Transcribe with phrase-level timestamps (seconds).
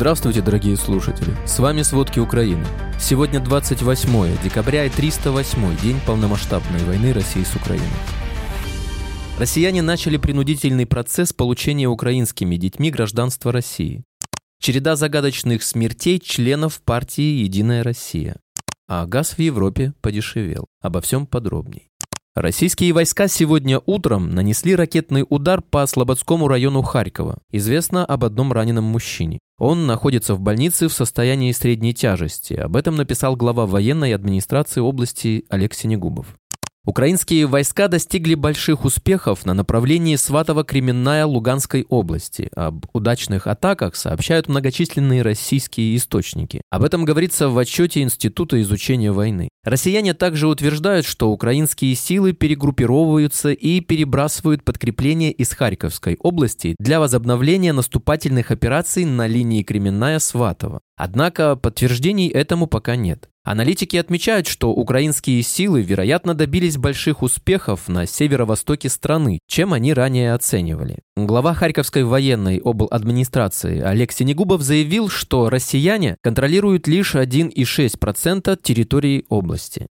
[0.00, 1.36] Здравствуйте, дорогие слушатели!
[1.46, 2.64] С вами «Сводки Украины».
[2.98, 7.86] Сегодня 28 декабря и 308 день полномасштабной войны России с Украиной.
[9.38, 14.02] Россияне начали принудительный процесс получения украинскими детьми гражданства России.
[14.58, 18.36] Череда загадочных смертей членов партии «Единая Россия».
[18.88, 20.64] А газ в Европе подешевел.
[20.80, 21.89] Обо всем подробней.
[22.36, 27.38] Российские войска сегодня утром нанесли ракетный удар по Слободскому району Харькова.
[27.50, 29.40] Известно об одном раненом мужчине.
[29.58, 32.54] Он находится в больнице в состоянии средней тяжести.
[32.54, 36.36] Об этом написал глава военной администрации области Олег Синегубов.
[36.86, 42.48] Украинские войска достигли больших успехов на направлении Сватово-Кременная Луганской области.
[42.56, 46.62] Об удачных атаках сообщают многочисленные российские источники.
[46.70, 49.50] Об этом говорится в отчете Института изучения войны.
[49.62, 57.74] Россияне также утверждают, что украинские силы перегруппировываются и перебрасывают подкрепления из Харьковской области для возобновления
[57.74, 60.80] наступательных операций на линии Кременная-Сватово.
[60.96, 63.28] Однако подтверждений этому пока нет.
[63.50, 70.34] Аналитики отмечают, что украинские силы, вероятно, добились больших успехов на северо-востоке страны, чем они ранее
[70.34, 71.00] оценивали.
[71.16, 72.86] Глава Харьковской военной обл.
[72.88, 79.88] администрации Олег Синегубов заявил, что россияне контролируют лишь 1,6% территории области.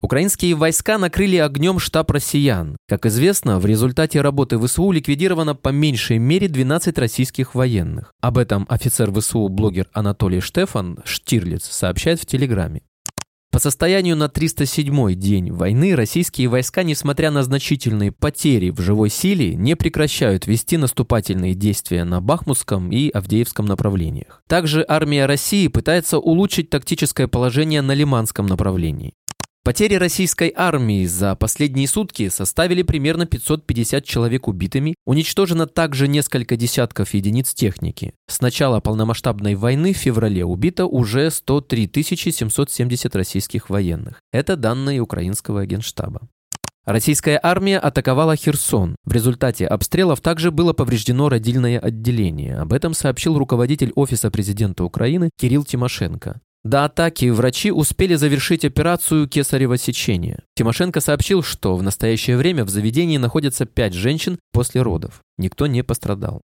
[0.00, 2.78] Украинские войска накрыли огнем штаб россиян.
[2.88, 8.14] Как известно, в результате работы ВСУ ликвидировано по меньшей мере 12 российских военных.
[8.22, 12.80] Об этом офицер ВСУ-блогер Анатолий Штефан Штирлиц сообщает в Телеграме.
[13.52, 19.54] По состоянию на 307-й день войны российские войска, несмотря на значительные потери в живой силе,
[19.54, 24.42] не прекращают вести наступательные действия на Бахмутском и Авдеевском направлениях.
[24.48, 29.12] Также армия России пытается улучшить тактическое положение на Лиманском направлении.
[29.64, 37.14] Потери российской армии за последние сутки составили примерно 550 человек убитыми, уничтожено также несколько десятков
[37.14, 38.12] единиц техники.
[38.28, 44.20] С начала полномасштабной войны в феврале убито уже 103 770 российских военных.
[44.32, 46.22] Это данные украинского генштаба.
[46.84, 48.96] Российская армия атаковала Херсон.
[49.04, 52.56] В результате обстрелов также было повреждено родильное отделение.
[52.56, 56.40] Об этом сообщил руководитель Офиса президента Украины Кирилл Тимошенко.
[56.64, 60.44] До атаки врачи успели завершить операцию кесарево сечения.
[60.54, 65.22] Тимошенко сообщил, что в настоящее время в заведении находятся пять женщин после родов.
[65.38, 66.40] Никто не пострадал.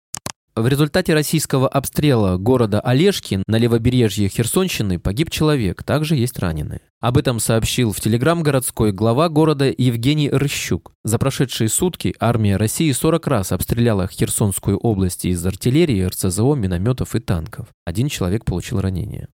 [0.56, 6.80] В результате российского обстрела города Олежки на левобережье Херсонщины погиб человек, также есть раненые.
[7.00, 10.94] Об этом сообщил в Телеграм городской глава города Евгений Рыщук.
[11.04, 17.20] За прошедшие сутки армия России 40 раз обстреляла Херсонскую область из артиллерии, РЦЗО, минометов и
[17.20, 17.68] танков.
[17.84, 19.28] Один человек получил ранение.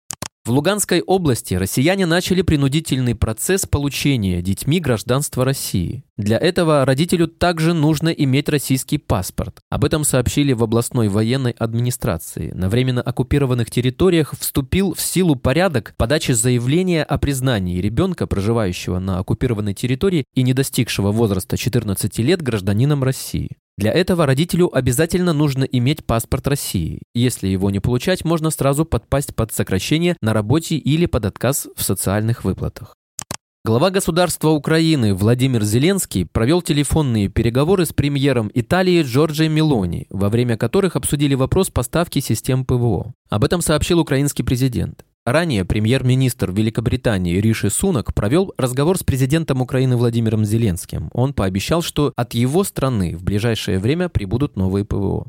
[0.50, 6.02] В Луганской области россияне начали принудительный процесс получения детьми гражданства России.
[6.20, 9.60] Для этого родителю также нужно иметь российский паспорт.
[9.70, 12.50] Об этом сообщили в областной военной администрации.
[12.50, 19.18] На временно оккупированных территориях вступил в силу порядок подачи заявления о признании ребенка, проживающего на
[19.18, 23.56] оккупированной территории и не достигшего возраста 14 лет гражданином России.
[23.78, 27.00] Для этого родителю обязательно нужно иметь паспорт России.
[27.14, 31.82] Если его не получать, можно сразу подпасть под сокращение на работе или под отказ в
[31.82, 32.94] социальных выплатах.
[33.62, 40.56] Глава государства Украины Владимир Зеленский провел телефонные переговоры с премьером Италии Джорджией Мелони, во время
[40.56, 43.12] которых обсудили вопрос поставки систем ПВО.
[43.28, 45.04] Об этом сообщил украинский президент.
[45.26, 51.10] Ранее премьер-министр Великобритании Риши Сунак провел разговор с президентом Украины Владимиром Зеленским.
[51.12, 55.26] Он пообещал, что от его страны в ближайшее время прибудут новые ПВО.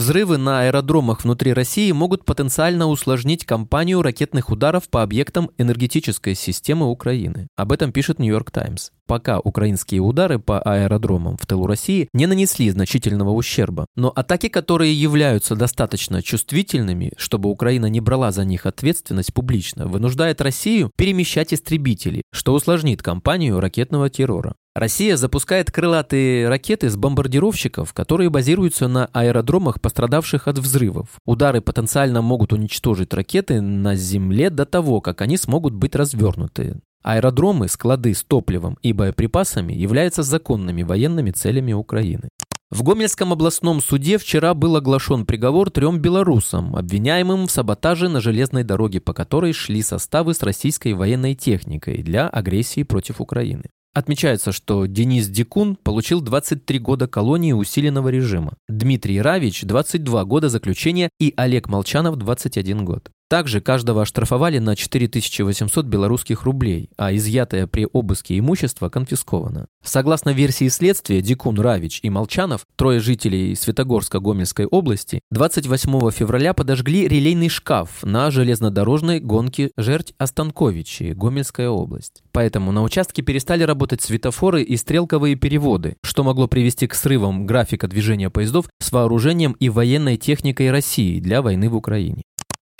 [0.00, 6.90] Взрывы на аэродромах внутри России могут потенциально усложнить кампанию ракетных ударов по объектам энергетической системы
[6.90, 7.48] Украины.
[7.54, 12.70] Об этом пишет Нью-Йорк Таймс пока украинские удары по аэродромам в тылу России не нанесли
[12.70, 13.86] значительного ущерба.
[13.96, 20.40] Но атаки, которые являются достаточно чувствительными, чтобы Украина не брала за них ответственность публично, вынуждает
[20.40, 24.54] Россию перемещать истребители, что усложнит кампанию ракетного террора.
[24.74, 31.08] Россия запускает крылатые ракеты с бомбардировщиков, которые базируются на аэродромах, пострадавших от взрывов.
[31.26, 36.78] Удары потенциально могут уничтожить ракеты на земле до того, как они смогут быть развернуты.
[37.02, 42.28] Аэродромы, склады с топливом и боеприпасами являются законными военными целями Украины.
[42.70, 48.62] В Гомельском областном суде вчера был оглашен приговор трем белорусам, обвиняемым в саботаже на железной
[48.62, 53.64] дороге, по которой шли составы с российской военной техникой для агрессии против Украины.
[53.92, 61.10] Отмечается, что Денис Дикун получил 23 года колонии усиленного режима, Дмитрий Равич– 22 года заключения
[61.18, 63.10] и Олег Молчанов– 21 год.
[63.30, 69.66] Также каждого оштрафовали на 4800 белорусских рублей, а изъятое при обыске имущество конфисковано.
[69.84, 77.48] Согласно версии следствия, Дикун Равич и Молчанов, трое жителей Светогорска-Гомельской области, 28 февраля подожгли релейный
[77.48, 82.24] шкаф на железнодорожной гонке Жерть Останковичи, Гомельская область.
[82.32, 87.86] Поэтому на участке перестали работать светофоры и стрелковые переводы, что могло привести к срывам графика
[87.86, 92.24] движения поездов с вооружением и военной техникой России для войны в Украине.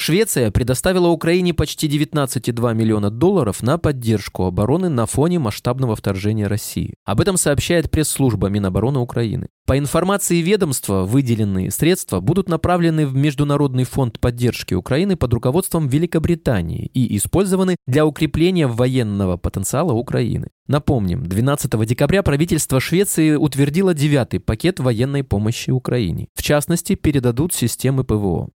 [0.00, 6.94] Швеция предоставила Украине почти 19,2 миллиона долларов на поддержку обороны на фоне масштабного вторжения России.
[7.04, 9.48] Об этом сообщает пресс-служба Минобороны Украины.
[9.66, 16.90] По информации ведомства, выделенные средства будут направлены в Международный фонд поддержки Украины под руководством Великобритании
[16.94, 20.48] и использованы для укрепления военного потенциала Украины.
[20.66, 26.28] Напомним, 12 декабря правительство Швеции утвердило девятый пакет военной помощи Украине.
[26.34, 28.48] В частности, передадут системы ПВО.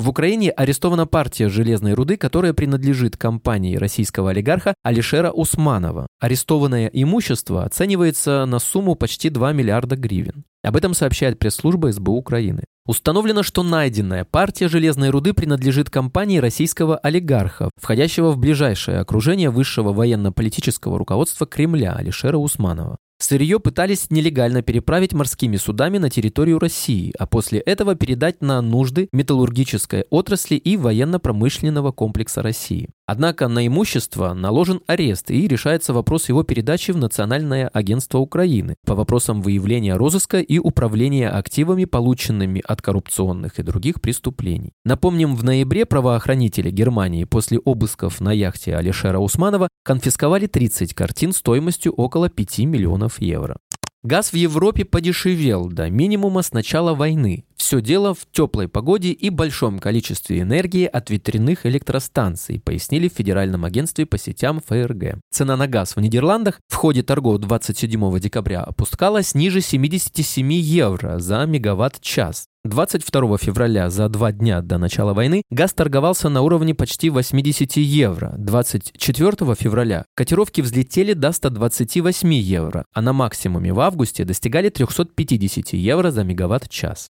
[0.00, 6.06] В Украине арестована партия железной руды, которая принадлежит компании российского олигарха Алишера Усманова.
[6.18, 10.44] Арестованное имущество оценивается на сумму почти 2 миллиарда гривен.
[10.64, 12.64] Об этом сообщает пресс-служба СБУ Украины.
[12.86, 19.92] Установлено, что найденная партия железной руды принадлежит компании российского олигарха, входящего в ближайшее окружение высшего
[19.92, 22.96] военно-политического руководства Кремля Алишера Усманова.
[23.20, 29.10] Сырье пытались нелегально переправить морскими судами на территорию России, а после этого передать на нужды
[29.12, 32.88] металлургической отрасли и военно-промышленного комплекса России.
[33.12, 38.94] Однако на имущество наложен арест и решается вопрос его передачи в Национальное агентство Украины по
[38.94, 44.74] вопросам выявления розыска и управления активами, полученными от коррупционных и других преступлений.
[44.84, 51.92] Напомним, в ноябре правоохранители Германии после обысков на яхте Алишера Усманова конфисковали 30 картин стоимостью
[51.94, 53.56] около 5 миллионов евро.
[54.04, 57.44] Газ в Европе подешевел до минимума с начала войны.
[57.60, 63.66] Все дело в теплой погоде и большом количестве энергии от ветряных электростанций, пояснили в Федеральном
[63.66, 65.20] агентстве по сетям ФРГ.
[65.30, 71.44] Цена на газ в Нидерландах в ходе торгов 27 декабря опускалась ниже 77 евро за
[71.44, 72.46] мегаватт-час.
[72.64, 78.34] 22 февраля, за два дня до начала войны, газ торговался на уровне почти 80 евро.
[78.38, 86.10] 24 февраля котировки взлетели до 128 евро, а на максимуме в августе достигали 350 евро
[86.10, 87.08] за мегаватт-час.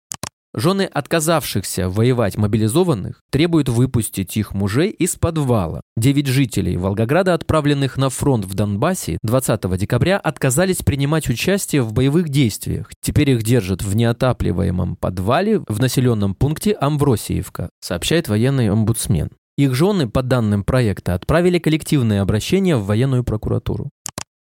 [0.54, 5.80] Жены отказавшихся воевать мобилизованных требуют выпустить их мужей из подвала.
[5.96, 12.28] Девять жителей Волгограда, отправленных на фронт в Донбассе 20 декабря, отказались принимать участие в боевых
[12.28, 12.90] действиях.
[13.00, 19.30] Теперь их держат в неотапливаемом подвале в населенном пункте Амвросиевка, сообщает военный омбудсмен.
[19.58, 23.90] Их жены, по данным проекта, отправили коллективное обращение в военную прокуратуру.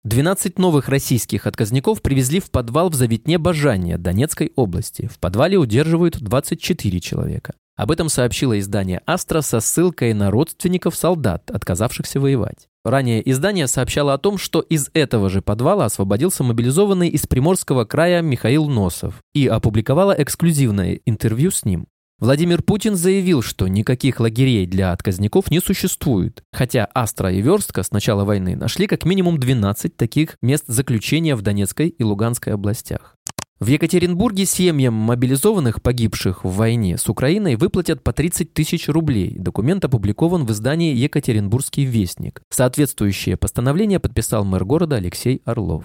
[0.04, 5.10] 12 новых российских отказников привезли в подвал в Заветне Бажания Донецкой области.
[5.12, 7.52] В подвале удерживают 24 человека.
[7.76, 12.68] Об этом сообщило издание «Астра» со ссылкой на родственников солдат, отказавшихся воевать.
[12.82, 18.22] Ранее издание сообщало о том, что из этого же подвала освободился мобилизованный из Приморского края
[18.22, 21.88] Михаил Носов и опубликовало эксклюзивное интервью с ним.
[22.20, 27.92] Владимир Путин заявил, что никаких лагерей для отказников не существует, хотя Астра и Верстка с
[27.92, 33.16] начала войны нашли как минимум 12 таких мест заключения в Донецкой и Луганской областях.
[33.58, 39.36] В Екатеринбурге семьям мобилизованных, погибших в войне с Украиной, выплатят по 30 тысяч рублей.
[39.38, 42.42] Документ опубликован в издании «Екатеринбургский вестник».
[42.50, 45.84] Соответствующее постановление подписал мэр города Алексей Орлов.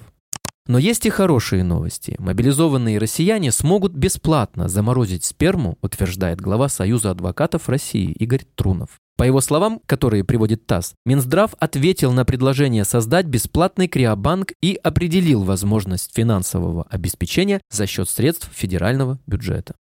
[0.67, 2.15] Но есть и хорошие новости.
[2.17, 8.99] Мобилизованные россияне смогут бесплатно заморозить сперму, утверждает глава Союза адвокатов России Игорь Трунов.
[9.17, 15.43] По его словам, которые приводит ТАСС, Минздрав ответил на предложение создать бесплатный криобанк и определил
[15.43, 19.75] возможность финансового обеспечения за счет средств федерального бюджета.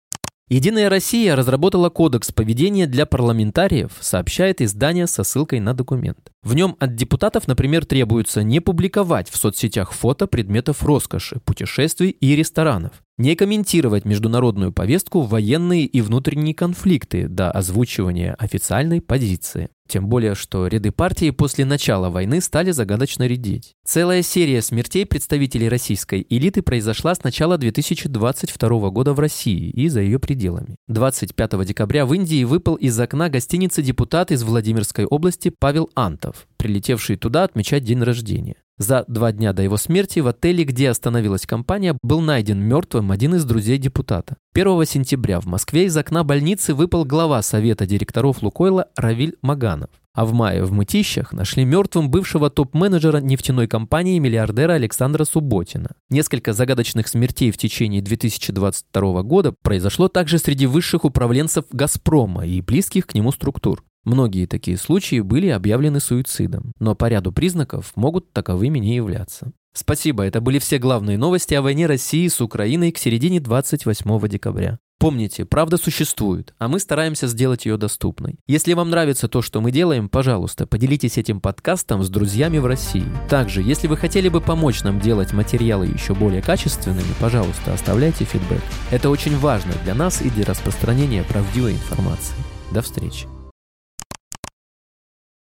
[0.50, 6.32] Единая Россия разработала кодекс поведения для парламентариев, сообщает издание со ссылкой на документ.
[6.44, 12.36] В нем от депутатов, например, требуется не публиковать в соцсетях фото предметов роскоши, путешествий и
[12.36, 19.70] ресторанов, не комментировать международную повестку, военные и внутренние конфликты до озвучивания официальной позиции.
[19.88, 23.74] Тем более, что ряды партии после начала войны стали загадочно редеть.
[23.86, 30.01] Целая серия смертей представителей российской элиты произошла с начала 2022 года в России и за
[30.01, 30.77] ее пределами.
[30.88, 37.17] 25 декабря в Индии выпал из окна гостиницы депутат из Владимирской области Павел Антов, прилетевший
[37.17, 38.55] туда отмечать день рождения.
[38.80, 43.36] За два дня до его смерти в отеле, где остановилась компания, был найден мертвым один
[43.36, 44.36] из друзей депутата.
[44.56, 49.92] 1 сентября в Москве из окна больницы выпал глава Совета директоров Лукойла Равиль Маганов.
[50.15, 55.92] А в мае в Мытищах нашли мертвым бывшего топ-менеджера нефтяной компании миллиардера Александра Субботина.
[56.10, 63.08] Несколько загадочных смертей в течение 2022 года произошло также среди высших управленцев «Газпрома» и близких
[63.08, 63.84] к нему структур.
[64.03, 69.51] Многие такие случаи были объявлены суицидом, но по ряду признаков могут таковыми не являться.
[69.74, 74.77] Спасибо, это были все главные новости о войне России с Украиной к середине 28 декабря.
[75.00, 78.36] Помните, правда существует, а мы стараемся сделать ее доступной.
[78.48, 83.03] Если вам нравится то, что мы делаем, пожалуйста, поделитесь этим подкастом с друзьями в России.
[83.29, 88.63] Также, если вы хотели бы помочь нам делать материалы еще более качественными, пожалуйста, оставляйте фидбэк.
[88.91, 92.36] Это очень важно для нас и для распространения правдивой информации.
[92.72, 93.27] До встречи.